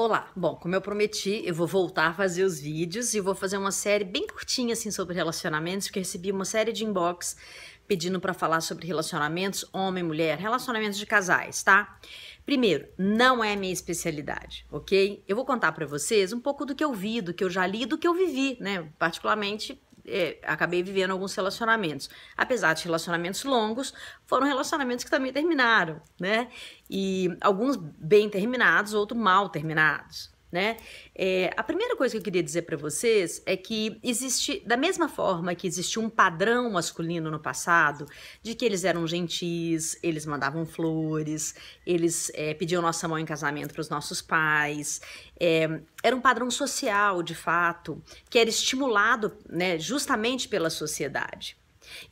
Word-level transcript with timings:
Olá, 0.00 0.30
bom, 0.36 0.54
como 0.54 0.76
eu 0.76 0.80
prometi, 0.80 1.42
eu 1.44 1.52
vou 1.52 1.66
voltar 1.66 2.06
a 2.06 2.14
fazer 2.14 2.44
os 2.44 2.60
vídeos 2.60 3.14
e 3.14 3.20
vou 3.20 3.34
fazer 3.34 3.58
uma 3.58 3.72
série 3.72 4.04
bem 4.04 4.28
curtinha 4.28 4.72
assim 4.72 4.92
sobre 4.92 5.12
relacionamentos, 5.16 5.88
porque 5.88 5.98
recebi 5.98 6.30
uma 6.30 6.44
série 6.44 6.70
de 6.70 6.84
inbox 6.84 7.36
pedindo 7.88 8.20
para 8.20 8.32
falar 8.32 8.60
sobre 8.60 8.86
relacionamentos 8.86 9.64
homem 9.72 10.04
mulher, 10.04 10.38
relacionamentos 10.38 11.00
de 11.00 11.04
casais, 11.04 11.64
tá? 11.64 11.98
Primeiro, 12.46 12.86
não 12.96 13.42
é 13.42 13.56
minha 13.56 13.72
especialidade, 13.72 14.64
ok? 14.70 15.24
Eu 15.26 15.34
vou 15.34 15.44
contar 15.44 15.72
para 15.72 15.84
vocês 15.84 16.32
um 16.32 16.38
pouco 16.38 16.64
do 16.64 16.76
que 16.76 16.84
eu 16.84 16.92
vi, 16.92 17.20
do 17.20 17.34
que 17.34 17.42
eu 17.42 17.50
já 17.50 17.66
li, 17.66 17.84
do 17.84 17.98
que 17.98 18.06
eu 18.06 18.14
vivi, 18.14 18.56
né? 18.60 18.88
Particularmente 19.00 19.82
é, 20.08 20.38
acabei 20.44 20.82
vivendo 20.82 21.10
alguns 21.10 21.34
relacionamentos. 21.34 22.08
Apesar 22.36 22.74
de 22.74 22.84
relacionamentos 22.84 23.44
longos, 23.44 23.92
foram 24.26 24.46
relacionamentos 24.46 25.04
que 25.04 25.10
também 25.10 25.32
terminaram, 25.32 26.00
né? 26.20 26.48
E 26.90 27.28
alguns 27.40 27.76
bem 27.76 28.28
terminados, 28.28 28.94
outros 28.94 29.20
mal 29.20 29.48
terminados 29.48 30.36
né? 30.50 30.78
É, 31.14 31.52
a 31.56 31.62
primeira 31.62 31.94
coisa 31.96 32.12
que 32.12 32.18
eu 32.18 32.22
queria 32.22 32.42
dizer 32.42 32.62
para 32.62 32.76
vocês 32.76 33.42
é 33.44 33.56
que 33.56 33.98
existe, 34.02 34.62
da 34.66 34.76
mesma 34.76 35.08
forma 35.08 35.54
que 35.54 35.66
existia 35.66 36.00
um 36.00 36.08
padrão 36.08 36.70
masculino 36.70 37.30
no 37.30 37.38
passado, 37.38 38.06
de 38.42 38.54
que 38.54 38.64
eles 38.64 38.84
eram 38.84 39.06
gentis, 39.06 39.98
eles 40.02 40.24
mandavam 40.24 40.64
flores, 40.64 41.54
eles 41.86 42.30
é, 42.34 42.54
pediam 42.54 42.80
nossa 42.80 43.06
mão 43.06 43.18
em 43.18 43.26
casamento 43.26 43.74
para 43.74 43.80
os 43.80 43.90
nossos 43.90 44.22
pais, 44.22 45.00
é, 45.38 45.80
era 46.02 46.16
um 46.16 46.20
padrão 46.20 46.50
social, 46.50 47.22
de 47.22 47.34
fato, 47.34 48.02
que 48.30 48.38
era 48.38 48.48
estimulado, 48.48 49.36
né, 49.48 49.78
justamente 49.78 50.48
pela 50.48 50.70
sociedade. 50.70 51.56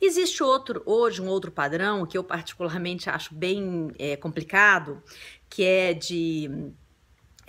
Existe 0.01 0.41
outro, 0.43 0.81
hoje, 0.85 1.21
um 1.21 1.27
outro 1.27 1.51
padrão 1.51 2.05
que 2.05 2.17
eu 2.17 2.23
particularmente 2.23 3.09
acho 3.09 3.33
bem 3.33 3.91
é, 3.99 4.15
complicado, 4.15 5.01
que 5.49 5.63
é 5.63 5.93
de 5.93 6.71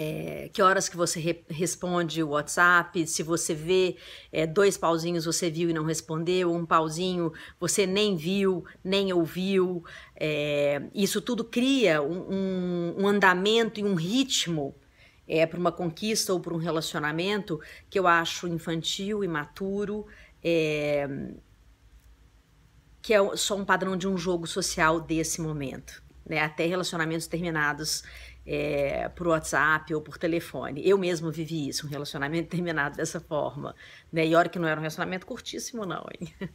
é, 0.00 0.48
que 0.52 0.62
horas 0.62 0.88
que 0.88 0.96
você 0.96 1.18
re 1.18 1.44
responde 1.50 2.22
o 2.22 2.28
WhatsApp, 2.28 3.04
se 3.04 3.20
você 3.24 3.52
vê 3.52 3.96
é, 4.30 4.46
dois 4.46 4.78
pauzinhos 4.78 5.24
você 5.24 5.50
viu 5.50 5.68
e 5.68 5.72
não 5.72 5.84
respondeu, 5.84 6.54
um 6.54 6.64
pauzinho 6.64 7.32
você 7.58 7.84
nem 7.84 8.16
viu, 8.16 8.64
nem 8.84 9.12
ouviu. 9.12 9.84
É, 10.14 10.82
isso 10.94 11.20
tudo 11.20 11.42
cria 11.42 12.00
um, 12.00 12.32
um, 12.32 12.94
um, 13.00 13.08
andamento 13.08 13.80
e 13.80 13.84
um 13.84 13.96
ritmo 13.96 14.76
é, 15.26 15.44
para 15.44 15.58
uma 15.58 15.72
conquista 15.72 16.32
ou 16.32 16.38
para 16.38 16.54
um 16.54 16.58
relacionamento 16.58 17.60
que 17.90 17.98
eu 17.98 18.06
acho 18.06 18.46
infantil, 18.46 19.24
imaturo, 19.24 20.06
é, 20.42 21.08
que 23.02 23.12
é 23.12 23.36
só 23.36 23.56
um 23.56 23.64
padrão 23.64 23.96
de 23.96 24.06
um 24.06 24.16
jogo 24.16 24.46
social 24.46 25.00
desse 25.00 25.40
momento. 25.40 26.07
Né? 26.28 26.40
Até 26.40 26.66
relacionamentos 26.66 27.26
terminados 27.26 28.04
é, 28.50 29.10
por 29.10 29.26
WhatsApp 29.28 29.94
ou 29.94 30.00
por 30.00 30.16
telefone. 30.16 30.80
Eu 30.88 30.96
mesmo 30.96 31.30
vivi 31.30 31.68
isso, 31.68 31.86
um 31.86 31.90
relacionamento 31.90 32.48
terminado 32.54 32.96
dessa 32.96 33.20
forma. 33.20 33.74
Né? 34.10 34.26
E 34.26 34.34
olha 34.34 34.48
que 34.48 34.58
não 34.58 34.66
era 34.66 34.80
um 34.80 34.82
relacionamento 34.82 35.26
curtíssimo, 35.26 35.84
não. 35.84 36.06
Hein? 36.18 36.32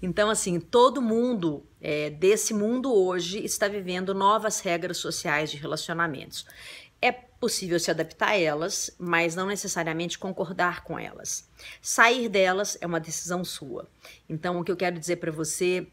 Então, 0.00 0.30
assim, 0.30 0.58
todo 0.58 1.02
mundo 1.02 1.66
é, 1.80 2.10
desse 2.10 2.54
mundo 2.54 2.92
hoje 2.92 3.44
está 3.44 3.68
vivendo 3.68 4.14
novas 4.14 4.60
regras 4.60 4.96
sociais 4.96 5.50
de 5.50 5.56
relacionamentos. 5.56 6.46
É 7.00 7.12
possível 7.12 7.78
se 7.78 7.90
adaptar 7.90 8.30
a 8.30 8.38
elas, 8.38 8.94
mas 8.98 9.36
não 9.36 9.46
necessariamente 9.46 10.18
concordar 10.18 10.82
com 10.82 10.98
elas. 10.98 11.50
Sair 11.82 12.28
delas 12.30 12.78
é 12.80 12.86
uma 12.86 12.98
decisão 12.98 13.44
sua. 13.44 13.86
Então, 14.26 14.58
o 14.58 14.64
que 14.64 14.72
eu 14.72 14.76
quero 14.76 14.98
dizer 14.98 15.16
para 15.16 15.30
você 15.30 15.86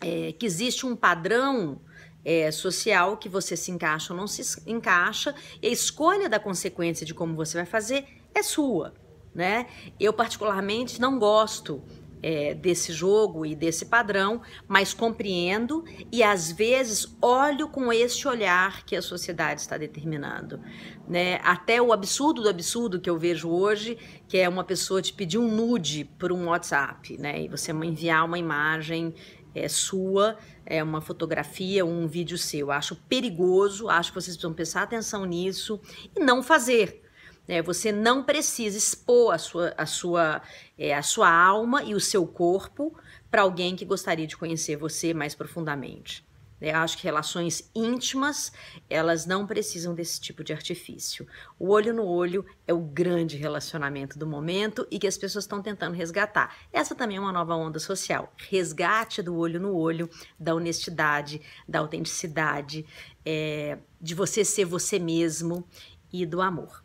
é 0.00 0.32
que 0.32 0.46
existe 0.46 0.84
um 0.84 0.94
padrão 0.94 1.80
é, 2.24 2.50
social 2.50 3.16
que 3.16 3.28
você 3.28 3.56
se 3.56 3.70
encaixa 3.70 4.12
ou 4.12 4.18
não 4.18 4.26
se 4.26 4.42
encaixa, 4.66 5.34
e 5.62 5.68
a 5.68 5.70
escolha 5.70 6.28
da 6.28 6.40
consequência 6.40 7.06
de 7.06 7.14
como 7.14 7.34
você 7.34 7.56
vai 7.56 7.66
fazer 7.66 8.04
é 8.34 8.42
sua, 8.42 8.94
né? 9.34 9.66
Eu 9.98 10.12
particularmente 10.12 11.00
não 11.00 11.18
gosto 11.18 11.82
é, 12.22 12.54
desse 12.54 12.92
jogo 12.92 13.46
e 13.46 13.54
desse 13.54 13.86
padrão, 13.86 14.42
mas 14.66 14.92
compreendo 14.92 15.84
e 16.10 16.22
às 16.22 16.50
vezes 16.50 17.16
olho 17.22 17.68
com 17.68 17.92
este 17.92 18.26
olhar 18.26 18.84
que 18.84 18.96
a 18.96 19.02
sociedade 19.02 19.60
está 19.60 19.78
determinando. 19.78 20.60
Né? 21.08 21.38
Até 21.44 21.80
o 21.80 21.92
absurdo 21.92 22.42
do 22.42 22.48
absurdo 22.48 23.00
que 23.00 23.08
eu 23.08 23.16
vejo 23.16 23.48
hoje, 23.48 23.96
que 24.26 24.38
é 24.38 24.48
uma 24.48 24.64
pessoa 24.64 25.00
te 25.00 25.12
pedir 25.12 25.38
um 25.38 25.48
nude 25.48 26.04
por 26.18 26.32
um 26.32 26.46
WhatsApp, 26.48 27.16
né? 27.16 27.42
E 27.42 27.48
você 27.48 27.70
enviar 27.70 28.24
uma 28.24 28.38
imagem 28.38 29.14
é, 29.56 29.68
sua, 29.68 30.36
é 30.66 30.82
uma 30.82 31.00
fotografia, 31.00 31.84
um 31.84 32.06
vídeo 32.06 32.36
seu. 32.36 32.70
Acho 32.70 32.94
perigoso, 32.94 33.88
acho 33.88 34.10
que 34.10 34.20
vocês 34.20 34.36
precisam 34.36 34.52
prestar 34.52 34.82
atenção 34.82 35.24
nisso 35.24 35.80
e 36.14 36.20
não 36.20 36.42
fazer. 36.42 37.02
É, 37.48 37.62
você 37.62 37.92
não 37.92 38.22
precisa 38.22 38.76
expor 38.76 39.32
a 39.32 39.38
sua, 39.38 39.72
a, 39.78 39.86
sua, 39.86 40.42
é, 40.76 40.94
a 40.94 41.02
sua 41.02 41.30
alma 41.30 41.82
e 41.82 41.94
o 41.94 42.00
seu 42.00 42.26
corpo 42.26 42.94
para 43.30 43.42
alguém 43.42 43.76
que 43.76 43.84
gostaria 43.84 44.26
de 44.26 44.36
conhecer 44.36 44.76
você 44.76 45.14
mais 45.14 45.34
profundamente. 45.34 46.25
Eu 46.60 46.76
acho 46.76 46.96
que 46.96 47.04
relações 47.04 47.70
íntimas, 47.74 48.50
elas 48.88 49.26
não 49.26 49.46
precisam 49.46 49.94
desse 49.94 50.20
tipo 50.20 50.42
de 50.42 50.52
artifício. 50.52 51.26
O 51.58 51.68
olho 51.68 51.92
no 51.92 52.04
olho 52.04 52.46
é 52.66 52.72
o 52.72 52.80
grande 52.80 53.36
relacionamento 53.36 54.18
do 54.18 54.26
momento 54.26 54.86
e 54.90 54.98
que 54.98 55.06
as 55.06 55.18
pessoas 55.18 55.44
estão 55.44 55.60
tentando 55.60 55.94
resgatar. 55.94 56.56
Essa 56.72 56.94
também 56.94 57.18
é 57.18 57.20
uma 57.20 57.32
nova 57.32 57.54
onda 57.54 57.78
social. 57.78 58.32
Resgate 58.48 59.22
do 59.22 59.36
olho 59.36 59.60
no 59.60 59.74
olho, 59.76 60.08
da 60.38 60.54
honestidade, 60.54 61.42
da 61.68 61.80
autenticidade, 61.80 62.86
é, 63.24 63.78
de 64.00 64.14
você 64.14 64.44
ser 64.44 64.64
você 64.64 64.98
mesmo 64.98 65.66
e 66.10 66.24
do 66.24 66.40
amor. 66.40 66.82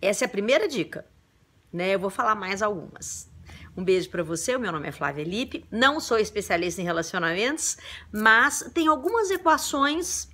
Essa 0.00 0.24
é 0.24 0.26
a 0.26 0.30
primeira 0.30 0.68
dica. 0.68 1.06
Né? 1.72 1.94
Eu 1.94 1.98
vou 1.98 2.10
falar 2.10 2.34
mais 2.34 2.60
algumas. 2.60 3.32
Um 3.76 3.82
beijo 3.82 4.08
para 4.08 4.22
você, 4.22 4.54
o 4.54 4.60
meu 4.60 4.70
nome 4.70 4.86
é 4.86 4.92
Flávia 4.92 5.24
Lippe, 5.24 5.64
não 5.70 5.98
sou 5.98 6.16
especialista 6.18 6.80
em 6.80 6.84
relacionamentos, 6.84 7.76
mas 8.12 8.70
tem 8.72 8.86
algumas 8.86 9.30
equações 9.30 10.28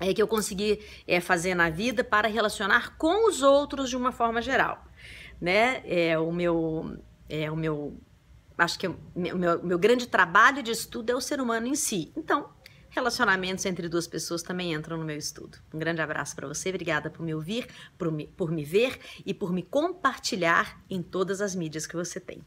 é, 0.00 0.12
que 0.12 0.20
eu 0.20 0.26
consegui 0.26 0.80
é, 1.06 1.20
fazer 1.20 1.54
na 1.54 1.70
vida 1.70 2.02
para 2.02 2.26
relacionar 2.26 2.96
com 2.96 3.28
os 3.28 3.42
outros 3.42 3.88
de 3.88 3.96
uma 3.96 4.10
forma 4.10 4.42
geral, 4.42 4.84
né? 5.40 5.82
É, 5.86 6.18
o 6.18 6.32
meu, 6.32 6.98
é, 7.28 7.48
o 7.48 7.56
meu, 7.56 7.96
acho 8.58 8.76
que 8.76 8.88
o 8.88 8.96
meu, 9.14 9.62
meu 9.62 9.78
grande 9.78 10.08
trabalho 10.08 10.60
de 10.60 10.72
estudo 10.72 11.10
é 11.10 11.14
o 11.14 11.20
ser 11.20 11.40
humano 11.40 11.68
em 11.68 11.76
si. 11.76 12.12
Então, 12.16 12.50
relacionamentos 12.90 13.64
entre 13.66 13.88
duas 13.88 14.08
pessoas 14.08 14.42
também 14.42 14.72
entram 14.72 14.96
no 14.96 15.04
meu 15.04 15.16
estudo. 15.16 15.58
Um 15.72 15.78
grande 15.78 16.00
abraço 16.00 16.34
para 16.34 16.48
você, 16.48 16.70
obrigada 16.70 17.08
por 17.08 17.24
me 17.24 17.32
ouvir, 17.32 17.68
por 17.96 18.10
me, 18.10 18.26
por 18.26 18.50
me 18.50 18.64
ver 18.64 18.98
e 19.24 19.32
por 19.32 19.52
me 19.52 19.62
compartilhar 19.62 20.82
em 20.90 21.00
todas 21.02 21.40
as 21.40 21.54
mídias 21.54 21.86
que 21.86 21.94
você 21.94 22.18
tem. 22.18 22.42